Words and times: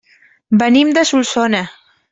Venim 0.61 0.95
de 0.99 1.05
Solsona. 1.11 1.65